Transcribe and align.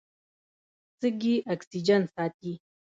سږي 0.99 1.35
اکسیجن 1.53 2.01
ساتي. 2.13 2.51